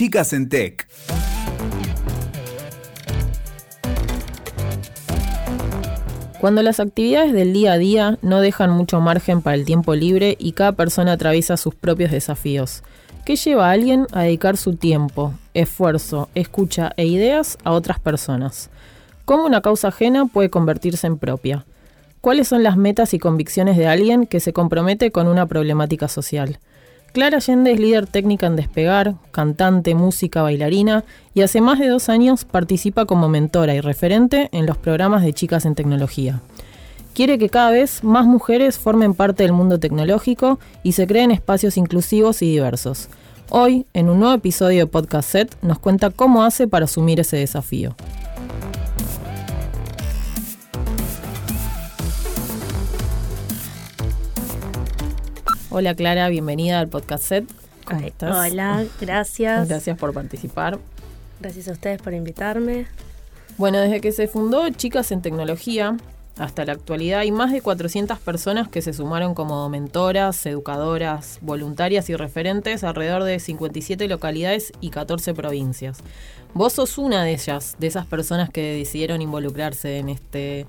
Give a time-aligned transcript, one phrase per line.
[0.00, 0.88] Chicas en Tech.
[6.40, 10.36] Cuando las actividades del día a día no dejan mucho margen para el tiempo libre
[10.38, 12.82] y cada persona atraviesa sus propios desafíos,
[13.26, 18.70] ¿qué lleva a alguien a dedicar su tiempo, esfuerzo, escucha e ideas a otras personas?
[19.26, 21.66] ¿Cómo una causa ajena puede convertirse en propia?
[22.22, 26.58] ¿Cuáles son las metas y convicciones de alguien que se compromete con una problemática social?
[27.12, 31.02] Clara Allende es líder técnica en Despegar, cantante, música, bailarina
[31.34, 35.32] y hace más de dos años participa como mentora y referente en los programas de
[35.32, 36.40] chicas en tecnología.
[37.12, 41.76] Quiere que cada vez más mujeres formen parte del mundo tecnológico y se creen espacios
[41.76, 43.08] inclusivos y diversos.
[43.48, 47.38] Hoy, en un nuevo episodio de Podcast Set, nos cuenta cómo hace para asumir ese
[47.38, 47.96] desafío.
[55.72, 57.44] Hola Clara, bienvenida al podcast set.
[57.84, 58.36] ¿Cómo estás?
[58.36, 59.68] Hola, gracias.
[59.68, 60.80] Gracias por participar.
[61.40, 62.86] Gracias a ustedes por invitarme.
[63.56, 65.96] Bueno, desde que se fundó Chicas en Tecnología
[66.40, 72.08] hasta la actualidad hay más de 400 personas que se sumaron como mentoras, educadoras, voluntarias
[72.10, 75.98] y referentes alrededor de 57 localidades y 14 provincias.
[76.52, 80.66] Vos sos una de ellas, de esas personas que decidieron involucrarse en este,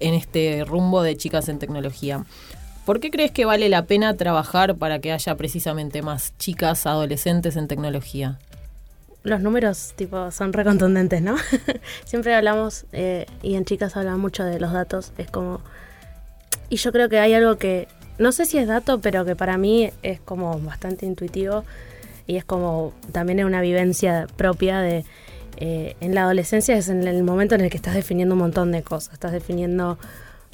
[0.00, 2.24] en este rumbo de Chicas en Tecnología.
[2.84, 7.56] ¿Por qué crees que vale la pena trabajar para que haya precisamente más chicas adolescentes
[7.56, 8.38] en tecnología?
[9.22, 11.36] Los números tipo son recontundentes, ¿no?
[12.04, 15.62] Siempre hablamos, eh, y en chicas hablan mucho de los datos, es como...
[16.68, 19.56] Y yo creo que hay algo que, no sé si es dato, pero que para
[19.56, 21.64] mí es como bastante intuitivo
[22.26, 25.06] y es como también es una vivencia propia de...
[25.56, 28.72] Eh, en la adolescencia es en el momento en el que estás definiendo un montón
[28.72, 29.98] de cosas, estás definiendo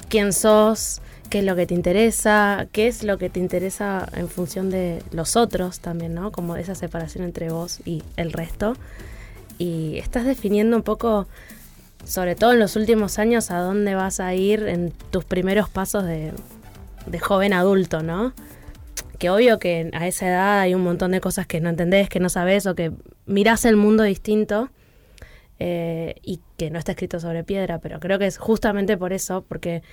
[0.09, 4.27] quién sos, qué es lo que te interesa, qué es lo que te interesa en
[4.27, 6.33] función de los otros también, ¿no?
[6.33, 8.75] Como esa separación entre vos y el resto.
[9.57, 11.29] Y estás definiendo un poco,
[12.03, 16.03] sobre todo en los últimos años, a dónde vas a ir en tus primeros pasos
[16.03, 16.33] de,
[17.21, 18.33] joven adulto, ¿no?
[19.17, 22.19] Que obvio que a esa edad hay un montón de cosas que no entendés, que
[22.19, 22.91] no sabes o que
[23.25, 24.69] mirás el mundo distinto.
[25.63, 29.45] Eh, y que no está escrito sobre piedra, pero creo que es justamente por eso,
[29.47, 29.83] porque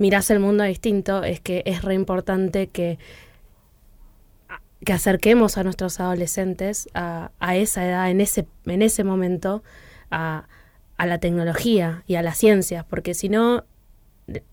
[0.00, 2.98] mirás el mundo distinto, es que es re importante que,
[4.82, 9.62] que acerquemos a nuestros adolescentes a, esa edad, en ese, en ese momento,
[10.10, 10.46] a,
[10.98, 13.64] la tecnología y a las ciencias, porque si no,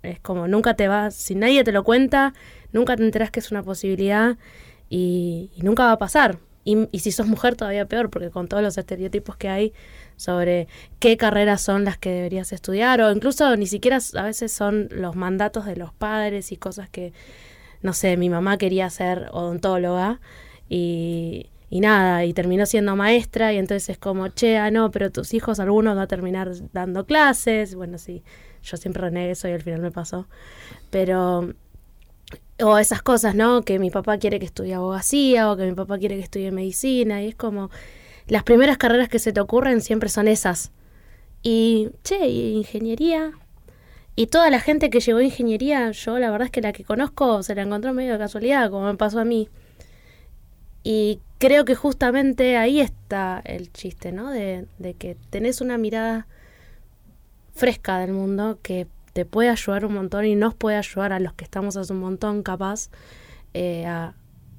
[0.03, 2.33] es como nunca te vas, si nadie te lo cuenta,
[2.73, 4.37] nunca te enteras que es una posibilidad
[4.89, 6.39] y, nunca va a pasar.
[6.67, 9.73] Y, y, si sos mujer todavía peor, porque con todos los estereotipos que hay
[10.17, 10.67] sobre
[10.99, 15.15] qué carreras son las que deberías estudiar o incluso ni siquiera a veces son los
[15.15, 17.13] mandatos de los padres y cosas que,
[17.81, 20.19] no sé, mi mamá quería ser odontóloga
[20.67, 25.09] y, y nada, y terminó siendo maestra y entonces es como, che, ah, no, pero
[25.09, 28.23] tus hijos algunos van a terminar dando clases, bueno, sí,
[28.61, 30.27] yo siempre renegué eso y al final me pasó,
[30.89, 31.53] pero
[32.61, 33.61] o esas cosas, ¿no?
[33.61, 37.21] Que mi papá quiere que estudie abogacía o que mi papá quiere que estudie medicina
[37.21, 37.69] y es como
[38.27, 40.71] las primeras carreras que se te ocurren siempre son esas.
[41.43, 43.31] Y, che, ingeniería.
[44.15, 46.83] Y toda la gente que llegó a ingeniería, yo la verdad es que la que
[46.83, 49.49] conozco se la encontró medio de casualidad, como me pasó a mí.
[50.83, 54.31] Y creo que justamente ahí está el chiste, ¿no?
[54.31, 56.27] De, de que tenés una mirada
[57.53, 61.33] fresca del mundo que te puede ayudar un montón y nos puede ayudar a los
[61.33, 62.91] que estamos hace un montón capaz
[63.55, 64.13] eh, a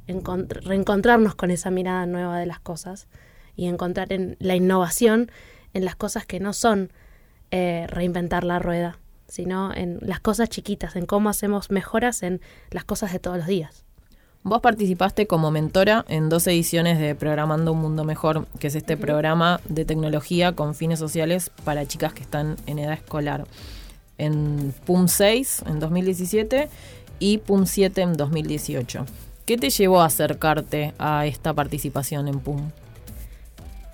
[0.09, 3.07] reencontrarnos con esa mirada nueva de las cosas
[3.55, 5.31] y encontrar en la innovación
[5.75, 6.93] en las cosas que no son
[7.53, 8.99] eh, reinventar la rueda,
[9.29, 12.41] sino en las cosas chiquitas, en cómo hacemos mejoras en
[12.73, 13.85] las cosas de todos los días.
[14.43, 18.97] Vos participaste como mentora en dos ediciones de Programando un Mundo Mejor, que es este
[18.97, 23.47] programa de tecnología con fines sociales para chicas que están en edad escolar.
[24.19, 26.69] En PUM 6 en 2017
[27.19, 29.07] y PUM 7 en 2018.
[29.47, 32.71] ¿Qué te llevó a acercarte a esta participación en PUM?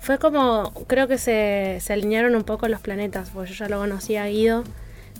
[0.01, 3.79] Fue como, creo que se, se alinearon un poco los planetas, porque yo ya lo
[3.79, 4.63] conocía a Guido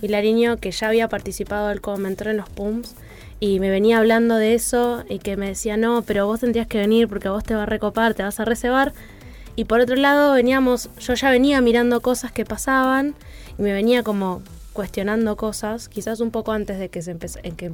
[0.00, 2.94] Vilariño, que ya había participado él como mentor en los PUMS,
[3.40, 6.78] y me venía hablando de eso, y que me decía, no, pero vos tendrías que
[6.78, 8.92] venir porque vos te vas a recopar, te vas a reservar.
[9.56, 13.14] Y por otro lado, veníamos, yo ya venía mirando cosas que pasaban,
[13.58, 14.42] y me venía como
[14.76, 17.72] cuestionando cosas, quizás un poco antes de que se empezó, en que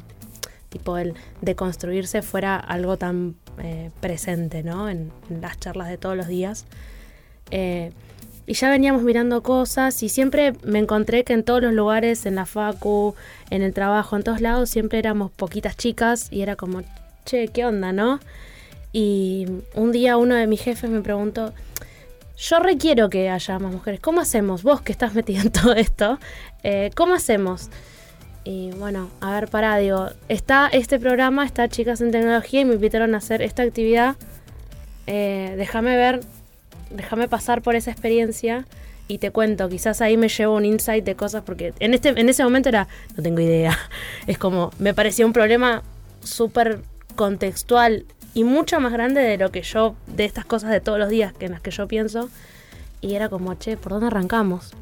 [0.68, 4.88] tipo el de construirse fuera algo tan eh, presente, ¿no?
[4.88, 6.64] en las charlas de todos los días.
[7.50, 7.90] Eh,
[8.46, 12.36] y ya veníamos mirando cosas y siempre me encontré que en todos los lugares, en
[12.36, 13.16] la facu,
[13.50, 16.82] en el trabajo, en todos lados, siempre éramos poquitas chicas y era como,
[17.24, 18.20] che, ¿qué onda, no?
[18.92, 21.52] Y un día uno de mis jefes me preguntó,
[22.36, 24.62] yo requiero que haya más mujeres, ¿cómo hacemos?
[24.62, 26.18] Vos que estás metido en todo esto,
[26.62, 27.68] eh, ¿cómo hacemos?
[28.44, 32.74] Y bueno, a ver, pará, digo, está este programa, está Chicas en Tecnología y me
[32.74, 34.16] invitaron a hacer esta actividad.
[35.06, 36.20] Eh, déjame ver,
[36.90, 38.66] déjame pasar por esa experiencia
[39.06, 42.28] y te cuento, quizás ahí me llevo un insight de cosas porque en, este, en
[42.28, 43.78] ese momento era, no tengo idea,
[44.26, 45.82] es como, me parecía un problema
[46.22, 46.80] súper
[47.14, 51.08] contextual y mucho más grande de lo que yo, de estas cosas de todos los
[51.08, 52.30] días que en las que yo pienso.
[53.00, 54.72] Y era como, che, ¿por dónde arrancamos?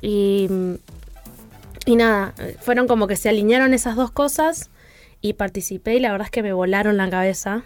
[0.00, 0.48] Y,
[1.84, 4.70] y nada, fueron como que se alinearon esas dos cosas
[5.20, 7.64] y participé y la verdad es que me volaron la cabeza.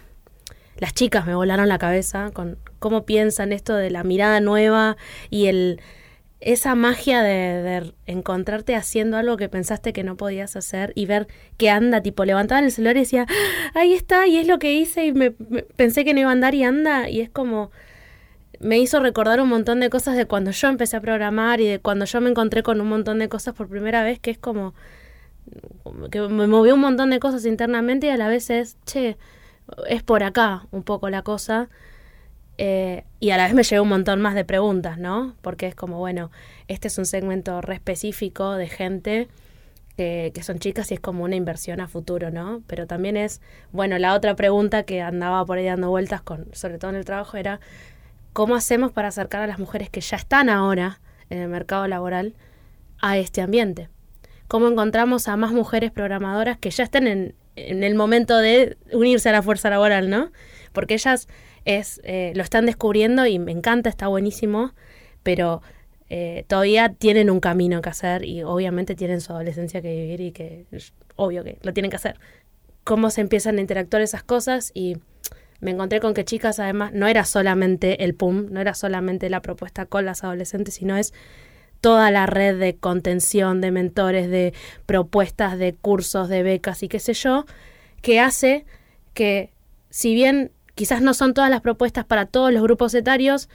[0.77, 4.97] Las chicas me volaron la cabeza con cómo piensan esto de la mirada nueva
[5.29, 5.79] y el,
[6.45, 11.69] esa magia de, encontrarte haciendo algo que pensaste que no podías hacer y ver que
[11.69, 15.05] anda, tipo, levantaban el celular y decía, ah, ahí está, y es lo que hice
[15.05, 17.71] y me, pensé que no iba a andar y anda, y es como,
[18.59, 21.79] me hizo recordar un montón de cosas de cuando yo empecé a programar y de
[21.79, 24.73] cuando yo me encontré con un montón de cosas por primera vez, que es como,
[26.11, 29.17] que me movió un montón de cosas internamente y a la vez es, che,
[29.87, 31.69] es por acá un poco la cosa
[32.57, 35.35] eh, y a la vez me llegó un montón más de preguntas, ¿no?
[35.41, 36.31] Porque es como, bueno,
[36.67, 39.27] este es un segmento re específico de gente
[39.97, 42.63] que, son chicas y es como una inversión a futuro, ¿no?
[42.67, 43.41] Pero también es,
[43.71, 47.05] bueno, la otra pregunta que andaba por ahí dando vueltas, con, sobre todo en el
[47.05, 47.59] trabajo, era,
[48.33, 50.99] ¿cómo hacemos para acercar a las mujeres que ya están ahora
[51.29, 52.33] en el mercado laboral
[53.01, 53.89] a este ambiente?
[54.47, 59.31] ¿Cómo encontramos a más mujeres programadoras que ya estén en el momento de unirse a
[59.31, 60.31] la fuerza laboral, ¿no?
[60.73, 61.27] Porque ellas
[61.65, 64.73] es, eh, lo están descubriendo y me encanta, está buenísimo,
[65.23, 65.61] pero
[66.09, 70.31] eh, todavía tienen un camino que hacer y obviamente tienen su adolescencia que vivir y
[70.31, 70.65] que
[71.15, 72.19] obvio que lo tienen que hacer.
[72.83, 74.97] Cómo se empiezan a interactuar esas cosas y
[75.59, 79.41] me encontré con que chicas además no era solamente el PUM, no era solamente la
[79.41, 81.13] propuesta con las adolescentes, sino es
[81.79, 84.53] toda la red de contención, de mentores, de
[84.85, 87.45] propuestas, de cursos, de becas y qué sé yo,
[88.01, 88.65] que hace
[89.13, 89.51] que
[89.89, 93.49] si bien quizás no son todas las propuestas para todos los grupos etarios,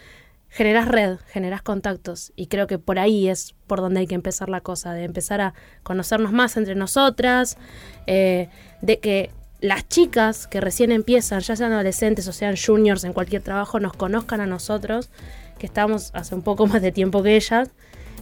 [0.48, 4.48] generas red, generas contactos y creo que por ahí es por donde hay que empezar
[4.48, 7.58] la cosa, de empezar a conocernos más entre nosotras,
[8.06, 8.48] eh,
[8.80, 9.30] de que
[9.60, 13.92] las chicas que recién empiezan, ya sean adolescentes o sean juniors en cualquier trabajo, nos
[13.92, 15.10] conozcan a nosotros,
[15.58, 17.70] que estamos hace un poco más de tiempo que ellas,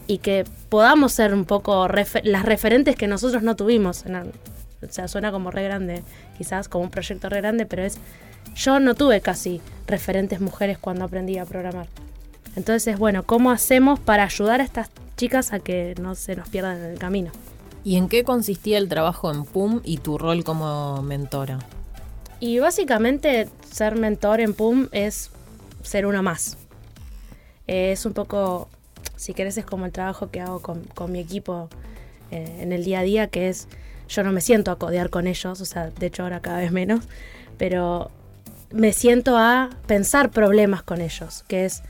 [0.06, 1.88] y que podamos ser un poco
[2.22, 4.04] las referentes que nosotros no tuvimos.
[4.06, 6.02] o sea, suena como re grande,
[6.38, 7.98] quizás como un proyecto re grande, pero es
[8.56, 11.86] yo no tuve casi referentes mujeres cuando aprendí a programar.
[12.56, 16.78] Entonces, bueno, ¿cómo hacemos para ayudar a estas chicas a que no se nos pierdan
[16.78, 17.30] en el camino?
[17.84, 21.58] ¿Y en qué consistía el trabajo en PUM y tu rol como mentora?
[22.40, 25.30] Y básicamente ser mentor en PUM es
[25.82, 26.56] ser uno más.
[27.66, 28.68] es un poco,
[29.16, 31.68] si querés, es como el trabajo que hago con, mi equipo
[32.30, 33.68] eh, en el día a día, que es,
[34.08, 36.72] yo no me siento a codear con ellos, o sea, de hecho ahora cada vez
[36.72, 37.04] menos,
[37.58, 38.10] pero
[38.76, 41.82] me siento a pensar problemas con ellos, que es,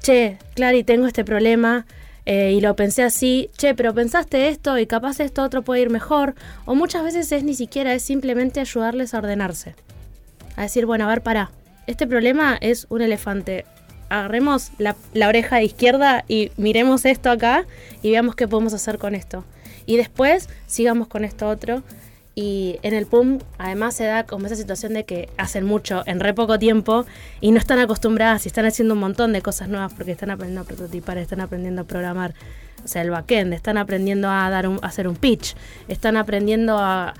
[0.00, 1.86] che, Clary, tengo este problema
[2.26, 5.90] eh, y lo pensé así, che, pero pensaste esto y capaz esto otro puede ir
[5.90, 6.34] mejor,
[6.66, 9.74] o muchas veces es ni siquiera, es simplemente ayudarles a ordenarse,
[10.56, 11.50] a decir, bueno, a ver, pará,
[11.86, 13.64] este problema es un elefante,
[14.10, 17.64] agarremos la, la oreja izquierda y miremos esto acá
[18.02, 19.44] y veamos qué podemos hacer con esto.
[19.86, 21.82] Y después sigamos con esto otro
[22.40, 26.20] y en el PUM además se da como esa situación de que hacen mucho en
[26.20, 27.04] re poco tiempo
[27.42, 30.62] y no están acostumbradas y están haciendo un montón de cosas nuevas porque están aprendiendo
[30.62, 32.32] a prototipar, están aprendiendo a programar,
[32.82, 35.54] o sea, el backend, están aprendiendo a, dar un, hacer un pitch,
[35.88, 37.12] están aprendiendo a,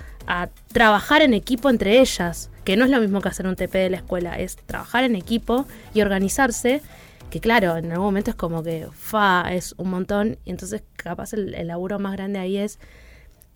[0.73, 3.91] trabajar en equipo entre ellas, que no es lo mismo que hacer un TP de
[3.91, 6.83] la escuela, es trabajar en equipo y organizarse
[7.31, 11.33] que claro, en algún momento es como que fa, es un montón, y entonces capaz
[11.33, 12.79] el laburo más grande ahí es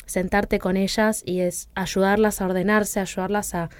[0.06, 3.70] sentarte con ellas y es ayudarlas a ordenarse, ayudarlas a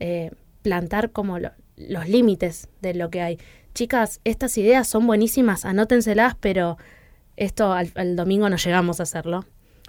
[0.00, 0.30] eh,
[0.62, 3.38] plantar como los límites de lo que hay.
[3.74, 6.76] Chicas, estas ideas son buenísimas, anótenselas, pero
[7.36, 9.44] esto al, domingo no llegamos a hacerlo.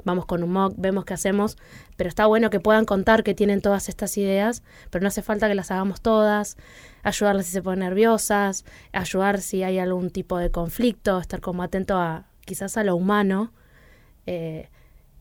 [0.05, 1.57] Vamos con un mock, vemos qué hacemos,
[1.97, 5.47] pero está bueno que puedan contar que tienen todas estas ideas, pero no hace falta
[5.47, 6.57] que las hagamos todas,
[7.03, 11.97] ayudarlas si se ponen nerviosas, ayudar si hay algún tipo de conflicto, estar como atento
[11.97, 13.53] a quizás a lo humano.
[14.25, 14.69] Eh,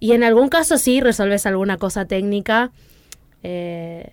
[0.03, 2.73] y en algún caso sí resolves alguna cosa técnica,
[3.45, 4.11] eh,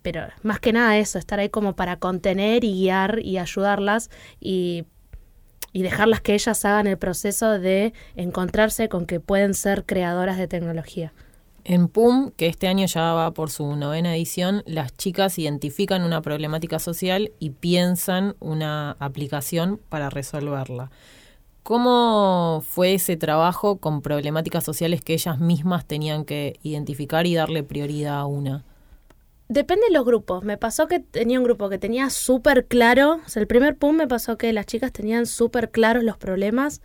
[0.00, 4.08] pero más que nada eso, estar ahí como para contener y guiar y ayudarlas
[4.40, 4.86] y,
[5.74, 10.48] y dejarlas que ellas hagan el proceso de encontrarse con que pueden ser creadoras de
[10.48, 11.12] tecnología.
[11.64, 16.22] En PUM, que este año ya va por su novena edición, las chicas identifican una
[16.22, 20.90] problemática social y piensan una aplicación para resolverla.
[21.64, 27.62] ¿Cómo fue ese trabajo con problemáticas sociales que ellas mismas tenían que identificar y darle
[27.62, 28.66] prioridad a una?
[29.48, 30.44] Depende de los grupos.
[30.44, 33.96] Me pasó que tenía un grupo que tenía súper claro, o sea, el primer PUM
[33.96, 36.82] me pasó que las chicas tenían súper claros los problemas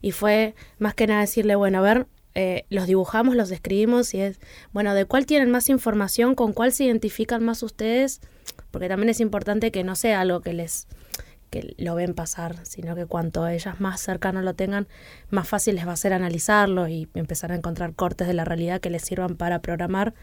[0.00, 4.22] y fue más que nada decirle, bueno, a ver, eh, los dibujamos, los escribimos y
[4.22, 4.40] es,
[4.72, 8.22] bueno, de cuál tienen más información, con cuál se identifican más ustedes,
[8.70, 10.86] porque también es importante que no sea algo que les
[11.52, 14.88] que lo ven pasar, sino que cuanto ellas más cercano lo tengan,
[15.28, 18.80] más fácil les va a ser analizarlo y empezar a encontrar cortes de la realidad
[18.80, 20.14] que les sirvan para programar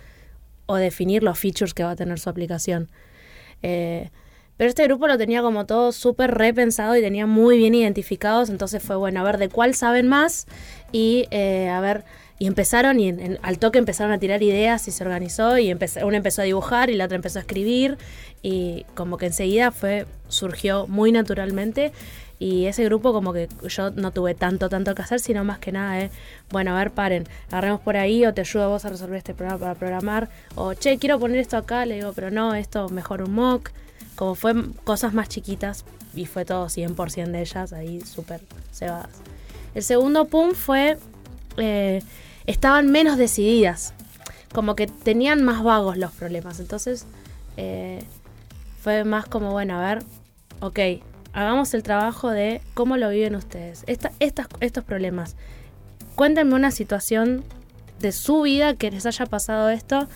[0.65, 2.89] o definir los features que va a tener su aplicación.
[3.61, 4.09] Eh,
[4.57, 8.81] pero este grupo lo tenía como todo súper repensado y tenía muy bien identificados, entonces
[8.81, 10.47] fue bueno, a ver de cuál saben más
[10.91, 12.05] y eh, a ver
[12.39, 16.41] y empezaron y al toque empezaron a tirar ideas y se organizó y una empezó
[16.41, 17.97] a dibujar y la otra empezó a escribir
[18.41, 21.91] y como que enseguida fue surgió muy naturalmente
[22.39, 25.73] y ese grupo como que yo no tuve tanto, tanto que hacer, sino más que
[25.73, 26.09] nada, eh,
[26.49, 29.33] bueno, a ver, paren, agarremos por ahí o te ayudo a vos a resolver este
[29.33, 33.21] programa para programar, o che, quiero poner esto acá, le digo, pero no, esto mejor
[33.23, 33.71] un mock,
[34.15, 34.53] como fue
[34.85, 35.83] cosas más chiquitas
[36.15, 38.39] y fue todo 100% de ellas, ahí súper
[38.71, 39.09] cebadas.
[39.75, 40.97] El segundo pum fue
[41.57, 42.01] eh,
[42.49, 43.93] estaban menos decididas,
[44.53, 46.59] como que tenían más vagos los problemas.
[46.59, 47.05] Entonces
[47.57, 48.03] eh,
[48.81, 50.03] fue más como, bueno, a ver,
[50.59, 50.79] ok,
[51.31, 53.85] hagamos el trabajo de cómo lo viven ustedes.
[53.87, 55.35] estos problemas.
[56.15, 57.43] Cuéntenme una situación
[57.99, 60.07] de su vida que les haya pasado esto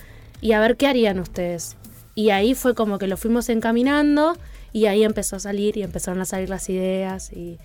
[0.41, 1.77] y a ver qué harían ustedes.
[2.15, 4.37] Y ahí fue como que lo fuimos encaminando
[4.71, 7.59] y ahí empezó a salir y empezaron a salir las ideas y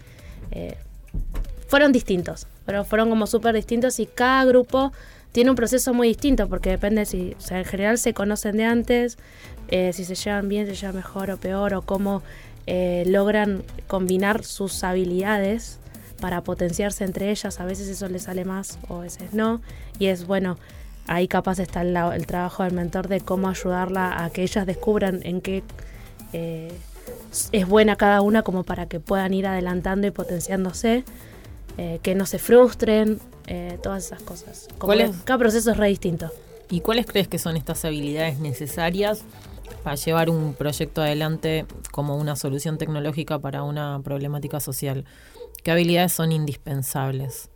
[0.50, 0.76] eh,
[1.68, 4.92] fueron distintos pero fueron como súper distintos y cada grupo
[5.32, 9.16] tiene un proceso muy distinto porque depende si, en general se conocen de antes,
[9.68, 12.22] eh, si se llevan bien, se llevan mejor o peor, o cómo
[12.66, 15.78] eh, logran combinar sus habilidades
[16.20, 17.58] para potenciarse entre ellas.
[17.58, 19.62] A veces eso les sale más o a veces no.
[19.98, 20.58] Y es bueno,
[21.06, 25.20] ahí capaz está el, el trabajo del mentor de cómo ayudarla a que ellas descubran
[25.22, 25.62] en qué
[26.34, 26.70] eh,
[27.52, 31.04] es buena cada una como para que puedan ir adelantando y potenciándose.
[31.80, 34.66] Eh, que no se frustren, eh, todas esas cosas.
[35.24, 36.28] Cada proceso es re distinto.
[36.68, 39.22] ¿Y cuáles crees que son estas habilidades necesarias
[39.84, 45.04] para llevar un proyecto adelante como una solución tecnológica para una problemática social?
[45.62, 47.48] ¿Qué habilidades son indispensables?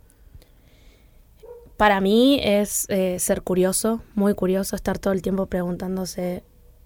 [1.75, 6.43] Para mí es eh, ser curioso, muy curioso, estar todo el tiempo preguntándose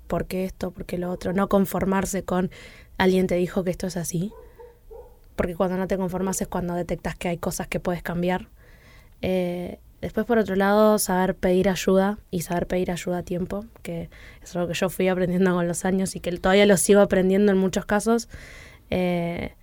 [0.08, 2.50] por qué esto, por qué lo otro, no conformarse con
[2.98, 4.34] alguien te dijo que esto es así
[5.38, 8.50] porque cuando no te conformas es cuando detectas que hay cosas que puedes cambiar.
[9.22, 14.10] Eh, después, por otro lado, saber pedir ayuda y saber pedir ayuda a tiempo, que
[14.42, 17.52] es algo que yo fui aprendiendo con los años y que todavía lo sigo aprendiendo
[17.52, 18.28] en muchos casos.
[18.90, 19.54] Eh,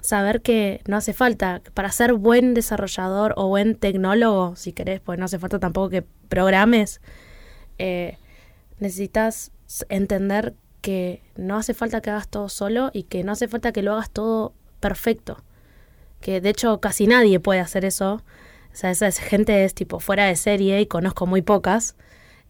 [0.00, 5.18] saber que no hace falta, para ser buen desarrollador o buen tecnólogo, si querés, pues
[5.18, 7.02] no hace falta tampoco que programes,
[7.76, 8.16] eh,
[8.78, 9.52] necesitas
[9.90, 13.82] entender que no hace falta que hagas todo solo y que no hace falta que
[13.82, 15.42] lo hagas todo perfecto.
[16.20, 18.22] Que de hecho casi nadie puede hacer eso.
[18.72, 21.96] O sea, esa gente es tipo fuera de serie y conozco muy pocas.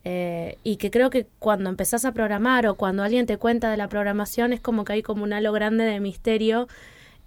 [0.05, 3.77] Eh, y que creo que cuando empezás a programar o cuando alguien te cuenta de
[3.77, 6.69] la programación es como que hay como un halo grande de misterio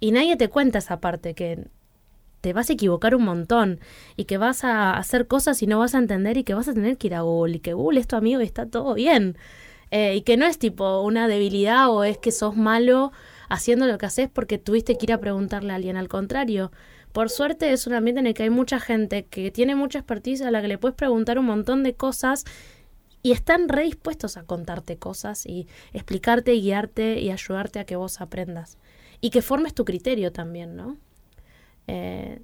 [0.00, 1.66] y nadie te cuenta esa parte que
[2.40, 3.78] te vas a equivocar un montón
[4.16, 6.74] y que vas a hacer cosas y no vas a entender y que vas a
[6.74, 9.36] tener que ir a Google y que Google es tu amigo y está todo bien.
[9.92, 13.12] Eh, y que no es tipo una debilidad o es que sos malo
[13.52, 15.98] haciendo lo que haces porque tuviste que ir a preguntarle a alguien.
[15.98, 16.72] Al contrario,
[17.12, 20.40] por suerte es un ambiente en el que hay mucha gente que tiene mucha expertise
[20.40, 22.44] a la que le puedes preguntar un montón de cosas
[23.22, 28.22] y están redispuestos a contarte cosas y explicarte y guiarte y ayudarte a que vos
[28.22, 28.78] aprendas.
[29.20, 30.96] Y que formes tu criterio también, ¿no?
[31.88, 32.40] Eh,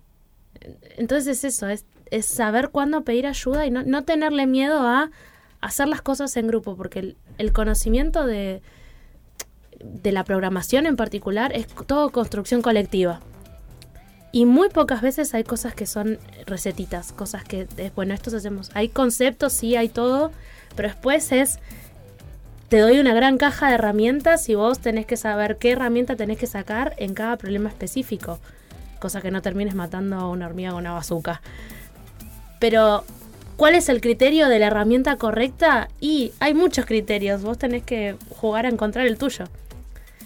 [0.98, 1.86] entonces es eso, es,
[2.26, 5.10] saber cuándo pedir ayuda y no, tenerle miedo a
[5.62, 8.60] hacer las cosas en grupo, porque el conocimiento de,
[9.80, 13.20] de la programación en particular es todo construcción colectiva.
[14.30, 18.70] Y muy pocas veces hay cosas que son recetitas, cosas que es, bueno, estos hacemos.
[18.74, 20.32] Hay conceptos, sí, hay todo,
[20.76, 21.58] pero después es,
[22.68, 26.38] te doy una gran caja de herramientas y vos tenés que saber qué herramienta tenés
[26.38, 28.38] que sacar en cada problema específico.
[28.98, 31.40] Cosa que no termines matando a una hormiga con una bazuca.
[32.58, 33.04] Pero,
[33.56, 35.88] ¿cuál es el criterio de la herramienta correcta?
[36.00, 39.44] Y hay muchos criterios, vos tenés que jugar a encontrar el tuyo.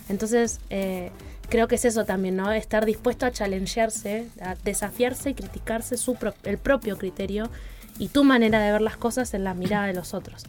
[0.08, 1.10] Entonces, eh,
[1.48, 2.50] creo que es eso también, ¿no?
[2.52, 7.50] Estar dispuesto a challengearse, a desafiarse y criticarse su el propio criterio
[7.98, 10.44] y tu manera de ver las cosas en la mirada de los otros.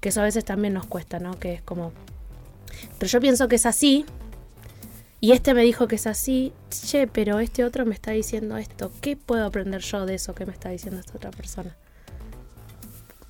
[0.00, 1.38] Que eso a veces también nos cuesta, ¿no?
[1.38, 1.92] Que es como,
[2.98, 4.06] pero yo pienso que es así,
[5.22, 8.90] y este me dijo que es así, che, pero este otro me está diciendo esto,
[9.02, 11.76] ¿qué puedo aprender yo de eso que me está diciendo esta otra persona?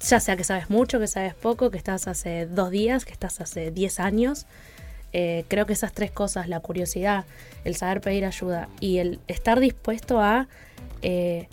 [0.00, 3.40] Ya sea que sabes mucho, que sabes poco, que estás hace dos días, que estás
[3.40, 4.46] hace diez años.
[5.12, 7.24] Eh, creo que esas tres cosas, la curiosidad,
[7.64, 10.46] el saber pedir ayuda y el estar dispuesto a
[11.02, 11.48] eh,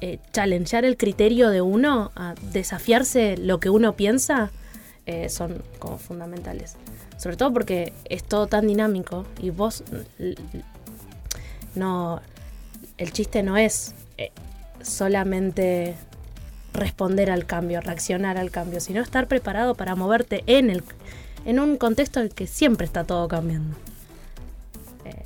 [0.00, 4.50] eh, challengear el criterio de uno, a desafiarse lo que uno piensa,
[5.06, 6.76] eh, son como fundamentales.
[7.16, 9.84] Sobre todo porque es todo tan dinámico y vos
[11.74, 12.20] no.
[12.98, 13.94] El chiste no es
[14.82, 15.94] solamente
[16.72, 20.84] responder al cambio, reaccionar al cambio, sino estar preparado para moverte en, el,
[21.44, 23.76] en un contexto en el que siempre está todo cambiando.
[25.04, 25.24] Eh,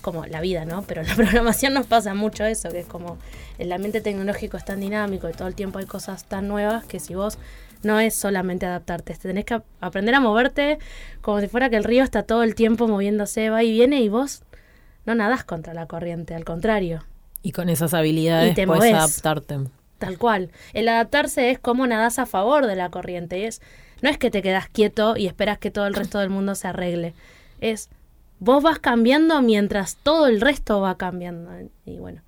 [0.00, 0.82] como la vida, ¿no?
[0.82, 3.18] Pero en la programación nos pasa mucho eso, que es como
[3.58, 7.00] el ambiente tecnológico es tan dinámico y todo el tiempo hay cosas tan nuevas que
[7.00, 7.38] si vos
[7.82, 10.78] no es solamente adaptarte, tenés que aprender a moverte
[11.22, 14.08] como si fuera que el río está todo el tiempo moviéndose, va y viene y
[14.08, 14.42] vos
[15.06, 17.04] no nadás contra la corriente, al contrario.
[17.42, 19.60] Y con esas habilidades puedes adaptarte.
[19.98, 20.50] Tal cual.
[20.72, 23.46] El adaptarse es como nadás a favor de la corriente.
[23.46, 23.60] Es,
[24.02, 26.68] no es que te quedas quieto y esperas que todo el resto del mundo se
[26.68, 27.14] arregle.
[27.60, 27.90] Es,
[28.38, 31.50] vos vas cambiando mientras todo el resto va cambiando.
[31.84, 32.22] Y bueno,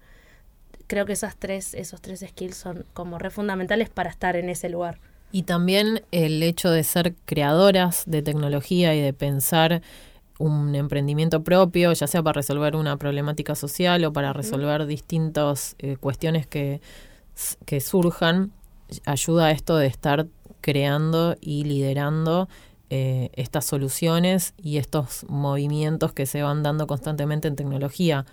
[0.86, 4.68] creo que esas tres, esos tres skills son como re fundamentales para estar en ese
[4.68, 4.98] lugar.
[5.32, 9.80] Y también el hecho de ser creadoras de tecnología y de pensar
[10.38, 15.96] un emprendimiento propio, ya sea para resolver una problemática social o para resolver distintas eh,
[15.96, 16.82] cuestiones que,
[17.64, 18.52] que surjan,
[19.06, 20.26] ayuda a esto de estar
[20.62, 22.48] creando y liderando
[22.88, 28.24] eh, estas soluciones y estos movimientos que se van dando constantemente en tecnología.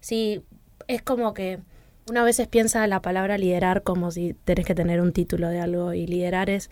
[0.00, 0.42] Sí,
[0.88, 1.60] es como que
[2.08, 5.92] una veces piensa la palabra liderar como si tenés que tener un título de algo
[5.92, 6.70] y liderar es,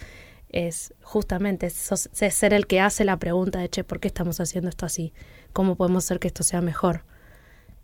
[0.49, 4.87] es justamente ser el que hace la pregunta de, che, ¿por qué estamos haciendo esto
[4.87, 5.13] así?
[5.53, 7.05] ¿Cómo podemos hacer que esto sea mejor?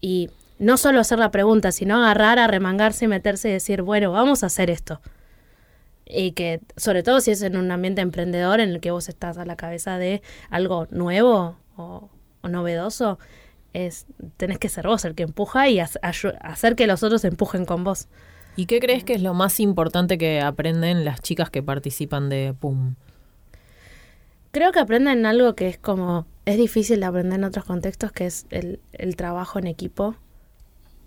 [0.00, 4.12] Y no solo hacer la pregunta, sino agarrar, a remangarse y meterse y decir, bueno,
[4.12, 5.00] vamos a hacer esto.
[6.06, 9.38] Y que, sobre todo si es en un ambiente emprendedor en el que vos estás
[9.38, 12.10] a la cabeza de algo nuevo o,
[12.42, 13.18] o novedoso,
[13.74, 17.84] es tenés que ser vos el que empuja y hacer que los otros empujen con
[17.84, 18.08] vos.
[18.56, 22.54] ¿Y qué crees que es lo más importante que aprenden las chicas que participan de
[22.58, 22.94] PUM?
[24.52, 28.26] Creo que aprenden algo que es como, es difícil de aprender en otros contextos, que
[28.26, 30.14] es el, el trabajo en equipo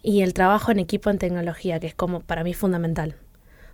[0.04, 3.16] y el trabajo en equipo en tecnología, que es como para mí fundamental.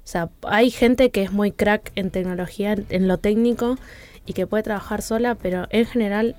[0.03, 3.77] O sea, hay gente que es muy crack en tecnología, en lo técnico,
[4.25, 6.35] y que puede trabajar sola, pero en general,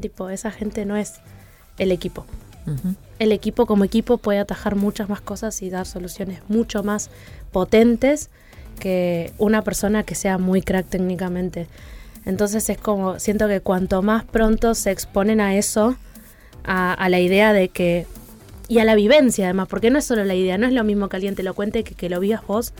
[0.00, 1.14] tipo, esa gente no es
[1.78, 2.26] el equipo.
[3.18, 7.10] El equipo como equipo puede atajar muchas más cosas y dar soluciones mucho más
[7.52, 8.30] potentes
[8.80, 11.68] que una persona que sea muy crack técnicamente.
[12.24, 15.96] Entonces es como, siento que cuanto más pronto se exponen a eso,
[16.64, 18.06] a, la idea de que,
[18.68, 21.08] y a la vivencia además, porque no es solo la idea, no es lo mismo
[21.08, 22.72] que alguien te lo cuente que que lo vivas vos,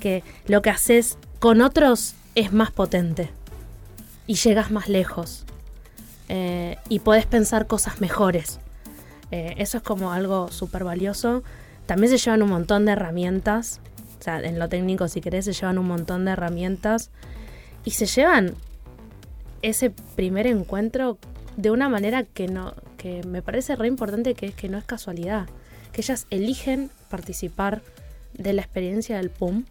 [0.00, 3.30] que lo que haces con otros es más potente
[4.26, 5.44] y llegas más lejos.
[6.28, 8.60] Eh, y podés pensar cosas mejores.
[9.30, 11.42] Eh, eso es como algo súper valioso.
[11.86, 13.80] También se llevan un montón de herramientas.
[14.18, 17.10] O sea, en lo técnico, si querés, se llevan un montón de herramientas.
[17.84, 18.54] Y se llevan
[19.62, 21.18] ese primer encuentro
[21.56, 22.74] de una manera que no
[23.26, 25.46] me parece re importante que es que no es casualidad
[25.92, 27.82] que ellas eligen participar
[28.34, 29.64] de la experiencia del PUM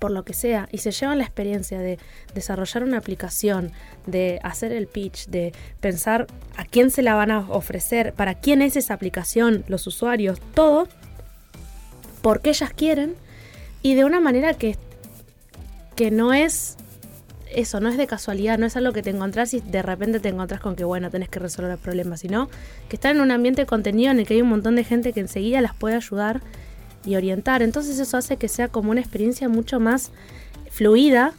[0.00, 1.98] por lo que sea, y se llevan la experiencia de
[2.34, 3.70] desarrollar una aplicación,
[4.06, 8.62] de hacer el pitch, de pensar a quién se la van a ofrecer, para quién
[8.62, 10.88] es esa aplicación, los usuarios, todo,
[12.22, 13.14] porque ellas quieren,
[13.82, 14.78] y de una manera que,
[15.96, 16.78] que no es
[17.54, 20.28] eso, no es de casualidad, no es algo que te encontrás y de repente te
[20.28, 22.48] encontrás con que, bueno, tenés que resolver el problema, sino
[22.88, 25.20] que están en un ambiente contenido en el que hay un montón de gente que
[25.20, 26.40] enseguida las puede ayudar
[27.04, 27.62] y orientar.
[27.62, 30.12] Entonces eso hace que sea como una experiencia mucho más
[30.70, 31.32] fluida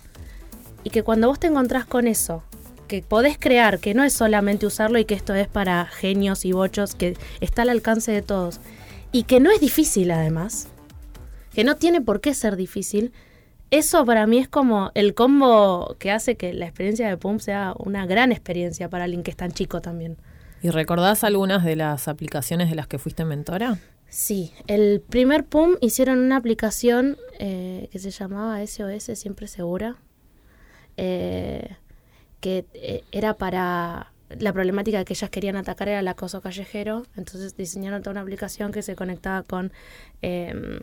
[0.84, 2.44] y que cuando vos te encontrás con eso,
[2.88, 6.52] que podés crear, que no es solamente usarlo y que esto es para genios y
[6.52, 8.60] bochos, que está al alcance de todos
[9.12, 10.68] y que no es difícil además,
[11.54, 13.14] que no tiene por qué ser difícil,
[13.72, 17.74] eso para mí es como el combo que hace que la experiencia de PUM sea
[17.78, 20.18] una gran experiencia para alguien que es tan chico también.
[20.62, 23.80] ¿Y recordás algunas de las aplicaciones de las que fuiste mentora?
[24.10, 29.96] Sí, el primer PUM hicieron una aplicación eh, que se llamaba SOS Siempre Segura,
[30.98, 31.78] eh,
[32.42, 37.56] que eh, era para la problemática que ellas querían atacar era el acoso callejero, entonces
[37.56, 39.72] diseñaron toda una aplicación que se conectaba con
[40.22, 40.82] em,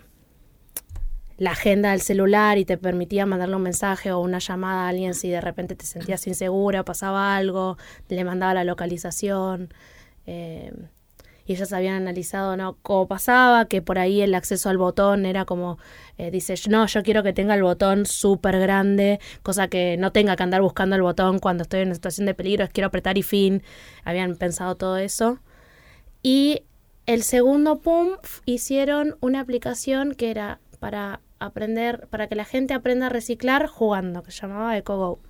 [1.39, 5.15] la agenda del celular y te permitía mandarle un mensaje o una llamada a alguien
[5.15, 9.73] si de repente te sentías insegura, pasaba algo, le mandaba la localización.
[10.27, 10.73] Eh,
[11.47, 12.77] y ellas habían analizado ¿no?
[12.83, 15.79] cómo pasaba, que por ahí el acceso al botón era como,
[16.19, 20.37] eh, dice, no, yo quiero que tenga el botón súper grande, cosa que no tenga
[20.37, 23.17] que andar buscando el botón cuando estoy en una situación de peligro, es quiero apretar
[23.17, 23.63] y fin.
[24.05, 25.39] Habían pensado todo eso.
[26.23, 26.65] Y
[27.07, 28.09] el segundo, pum,
[28.45, 34.23] hicieron una aplicación que era para aprender, para que la gente aprenda a reciclar jugando,
[34.23, 35.21] que se llamaba EcoGo.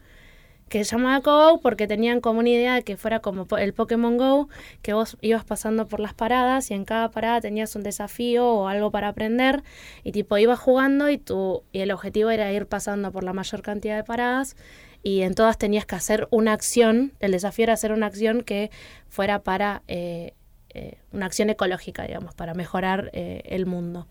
[0.68, 4.18] Que se llamaba EcoGo porque tenían como una idea de que fuera como el Pokémon
[4.18, 4.48] Go,
[4.82, 8.68] que vos ibas pasando por las paradas y en cada parada tenías un desafío o
[8.68, 9.62] algo para aprender
[10.04, 13.62] y tipo ibas jugando y, tu, y el objetivo era ir pasando por la mayor
[13.62, 14.56] cantidad de paradas
[15.02, 18.70] y en todas tenías que hacer una acción, el desafío era hacer una acción que
[19.08, 20.34] fuera para eh,
[20.70, 24.06] eh, una acción ecológica, digamos, para mejorar eh, el mundo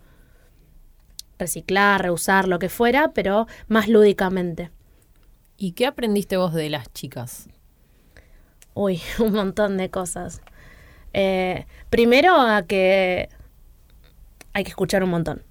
[1.38, 4.70] reciclar, reusar, lo que fuera, pero más lúdicamente.
[5.56, 7.48] ¿Y qué aprendiste vos de las chicas?
[8.74, 10.40] Uy, un montón de cosas.
[11.12, 13.28] Eh, primero a que
[14.52, 15.42] hay que escuchar un montón.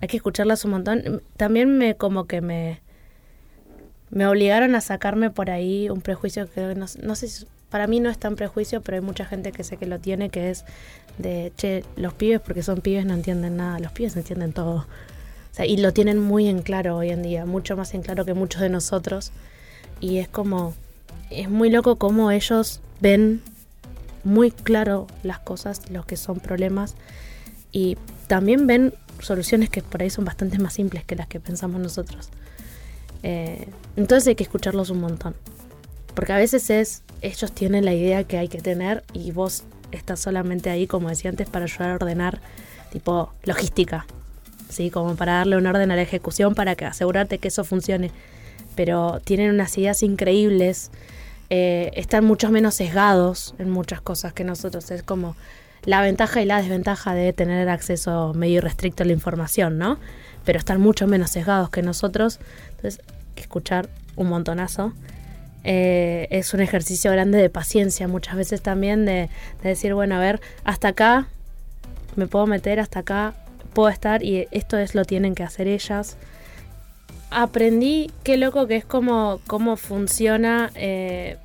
[0.00, 1.22] Hay que escucharlas un montón.
[1.36, 2.82] También me como que me
[4.12, 8.00] me obligaron a sacarme por ahí un prejuicio que no, no sé si para mí
[8.00, 10.66] no es tan prejuicio, pero hay mucha gente que sé que lo tiene, que es
[11.16, 14.74] de, che, los pibes porque son pibes no entienden nada, los pibes entienden todo.
[14.74, 18.26] O sea, y lo tienen muy en claro hoy en día, mucho más en claro
[18.26, 19.32] que muchos de nosotros.
[20.00, 20.74] Y es como,
[21.30, 23.40] es muy loco cómo ellos ven
[24.22, 26.94] muy claro las cosas, los que son problemas,
[27.72, 31.80] y también ven soluciones que por ahí son bastante más simples que las que pensamos
[31.80, 32.28] nosotros.
[33.22, 35.34] Eh, entonces hay que escucharlos un montón.
[36.14, 40.20] Porque a veces es, ellos tienen la idea que hay que tener y vos estás
[40.20, 42.40] solamente ahí, como decía antes, para ayudar a ordenar,
[42.90, 44.06] tipo, logística.
[44.68, 44.90] ¿Sí?
[44.90, 48.10] Como para darle un orden a la ejecución para que asegurarte que eso funcione.
[48.74, 50.90] Pero tienen unas ideas increíbles,
[51.50, 54.90] eh, están mucho menos sesgados en muchas cosas que nosotros.
[54.90, 55.36] Es como
[55.84, 59.98] la ventaja y la desventaja de tener acceso medio irrestricto a la información, ¿no?
[60.44, 62.40] Pero están mucho menos sesgados que nosotros.
[62.70, 64.94] Entonces, hay que escuchar un montonazo.
[65.64, 69.28] Eh, es un ejercicio grande de paciencia muchas veces también de,
[69.62, 71.28] decir, bueno, a ver, hasta acá
[72.16, 73.34] me puedo meter, hasta acá
[73.72, 76.16] puedo estar y esto es lo tienen que hacer ellas.
[77.30, 81.36] Aprendí qué loco que es como cómo funciona eh,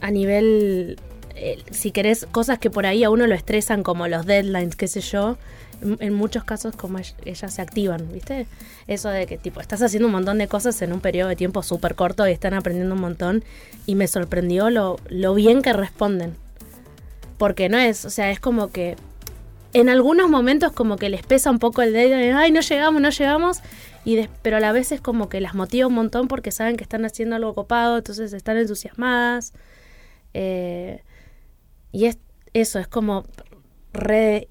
[0.00, 1.00] a nivel,
[1.34, 4.86] eh, si querés, cosas que por ahí a uno lo estresan como los deadlines, qué
[4.86, 5.38] sé yo
[5.80, 8.46] en muchos casos como ellas se activan, ¿viste?
[8.86, 11.62] Eso de que tipo, estás haciendo un montón de cosas en un periodo de tiempo
[11.62, 13.44] súper corto y están aprendiendo un montón
[13.86, 16.36] y me sorprendió lo, lo bien que responden.
[17.38, 18.96] Porque no es, o sea, es como que
[19.72, 23.02] en algunos momentos como que les pesa un poco el dedo, y, ay, no llegamos,
[23.02, 23.60] no llegamos,
[24.06, 26.84] y pero a la vez es como que las motiva un montón porque saben que
[26.84, 29.52] están haciendo algo copado, entonces están entusiasmadas.
[30.32, 31.02] Eh,
[31.92, 32.18] y es
[32.52, 33.24] eso, es como
[33.92, 34.46] re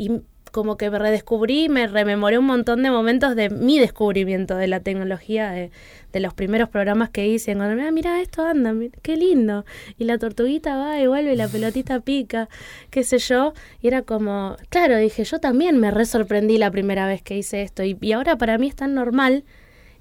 [0.56, 4.80] como que me redescubrí, me rememoré un montón de momentos de mi descubrimiento de la
[4.80, 5.70] tecnología, de,
[6.14, 9.66] los primeros programas que hice, cuando me ah, mira, esto anda, qué lindo,
[9.98, 12.48] y la tortuguita va y vuelve y la pelotita pica,
[12.90, 17.06] qué sé yo, y era como, claro, dije, yo también me re sorprendí la primera
[17.06, 19.44] vez que hice esto, y, y ahora para mí es tan normal,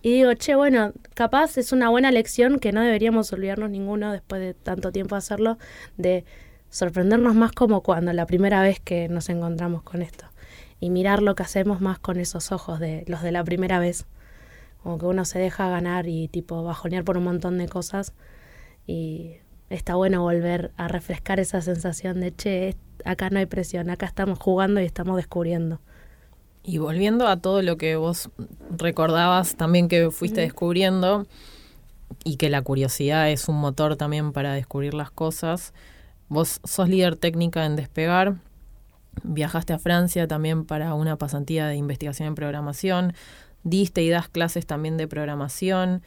[0.03, 4.41] y digo, che, bueno, capaz es una buena lección que no deberíamos olvidarnos ninguno después
[4.41, 5.59] de tanto tiempo hacerlo,
[5.97, 6.25] de
[6.71, 10.27] sorprendernos más como cuando la primera vez que nos encontramos con esto
[10.85, 14.05] y mirar lo que hacemos más con esos ojos de los de la primera vez.
[14.83, 18.13] Como que uno se deja ganar y tipo bajonear por un montón de cosas
[18.87, 19.37] y
[19.71, 24.39] está bueno volver a refrescar esa sensación de, che, acá no hay presión, acá estamos
[24.39, 25.81] jugando y estamos descubriendo.
[26.63, 28.29] Y volviendo a todo lo que vos
[28.77, 31.27] recordabas también que fuiste descubriendo
[32.25, 35.73] y que la curiosidad es un motor también para descubrir las cosas,
[36.29, 38.35] vos sos líder técnica en Despegar,
[39.23, 43.15] Viajaste a Francia también para una pasantía de investigación en programación.
[43.63, 46.03] Diste y das clases también de programación.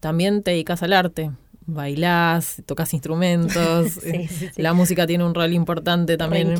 [0.00, 1.30] También te dedicas al arte.
[1.66, 4.00] Bailás, tocas instrumentos.
[4.56, 6.54] La música tiene un rol importante también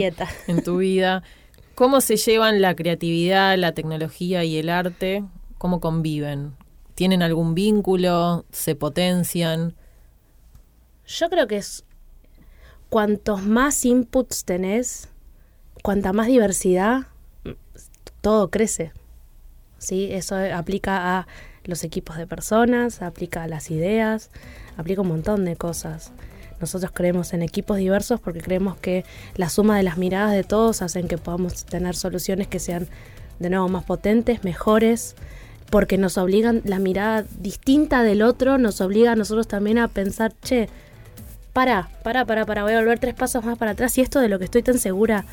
[0.47, 1.23] en tu vida.
[1.75, 5.25] ¿Cómo se llevan la creatividad, la tecnología y el arte?
[5.57, 6.55] ¿Cómo conviven?
[6.95, 8.45] ¿Tienen algún vínculo?
[8.53, 9.75] ¿Se potencian?
[11.07, 11.85] Yo creo que es
[12.91, 15.09] cuantos más inputs tenés,
[15.83, 17.07] cuanta más diversidad,
[18.21, 18.93] todo crece.
[19.79, 20.09] ¿sí?
[20.13, 21.27] Eso aplica a
[21.65, 24.31] los equipos de personas, aplica a las ideas,
[24.77, 26.13] aplica un montón de cosas.
[26.61, 30.83] Nosotros creemos en equipos diversos porque creemos que la suma de las miradas de todos
[30.83, 32.87] hacen que podamos tener soluciones que sean
[33.39, 35.17] de nuevo más potentes, mejores,
[35.71, 40.35] porque nos obligan, la mirada distinta del otro nos obliga a nosotros también a pensar,
[40.43, 40.69] che,
[41.55, 44.29] para, para, para, para, voy a volver tres pasos más para atrás y esto de
[44.29, 45.25] lo que estoy tan segura,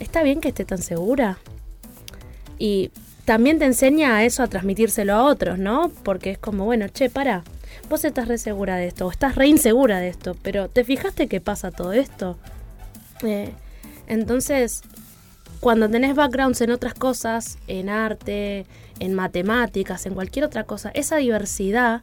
[0.00, 1.38] ¿está bien que esté tan segura?
[2.58, 2.90] Y
[3.24, 5.90] también te enseña a eso, a transmitírselo a otros, ¿no?
[6.02, 7.44] Porque es como, bueno, che, para,
[7.88, 11.28] vos estás re segura de esto, o estás re insegura de esto, pero ¿te fijaste
[11.28, 12.38] que pasa todo esto?
[13.22, 13.52] Eh,
[14.06, 14.82] entonces,
[15.60, 18.66] cuando tenés backgrounds en otras cosas, en arte,
[19.00, 22.02] en matemáticas, en cualquier otra cosa, esa diversidad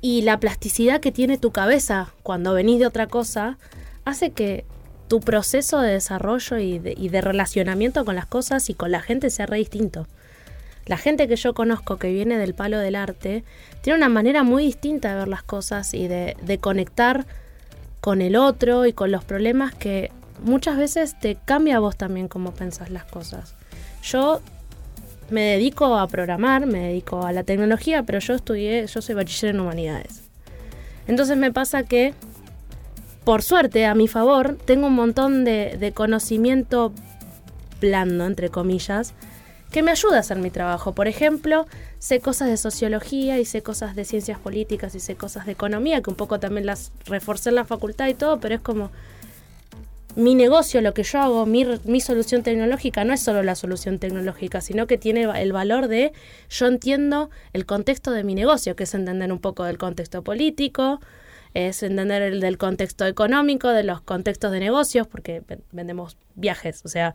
[0.00, 3.58] y la plasticidad que tiene tu cabeza cuando venís de otra cosa,
[4.04, 4.64] hace que
[5.08, 9.46] tu proceso de desarrollo y de, relacionamiento con las cosas y con la gente sea
[9.46, 10.06] re distinto.
[10.86, 13.44] La gente que yo conozco que viene del palo del arte
[13.82, 17.26] tiene una manera muy distinta de ver las cosas y de, conectar
[18.00, 20.10] con el otro y con los problemas que
[20.42, 23.54] muchas veces te cambia a vos también cómo pensás las cosas.
[24.02, 24.42] Yo
[25.30, 29.54] me dedico a programar, me dedico a la tecnología, pero yo estudié, yo soy bachiller
[29.54, 30.22] en humanidades.
[31.06, 32.14] Entonces me pasa que
[33.24, 36.92] por suerte, a mi favor, tengo un montón de, conocimiento
[37.80, 39.14] blando, entre comillas,
[39.70, 40.92] que me ayuda a hacer mi trabajo.
[40.92, 41.66] Por ejemplo,
[41.98, 46.02] sé cosas de sociología y sé cosas de ciencias políticas y sé cosas de economía,
[46.02, 48.90] que un poco también las reforcé en la facultad y todo, pero es como
[50.16, 53.98] mi negocio, lo que yo hago, mi, mi, solución tecnológica no es solo la solución
[53.98, 56.12] tecnológica, sino que tiene el valor de
[56.50, 61.00] yo entiendo el contexto de mi negocio, que es entender un poco del contexto político,
[61.54, 66.88] es entender el del contexto económico, de los contextos de negocios, porque vendemos viajes, o
[66.88, 67.14] sea,